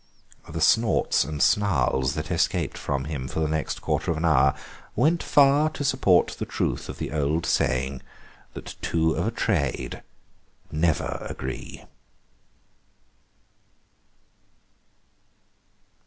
[0.49, 4.55] The snorts and snarls that escaped from him for the next quarter of an hour
[4.95, 8.01] went far to support the truth of the old saying
[8.55, 10.01] that two of a trade
[10.71, 11.85] never agree.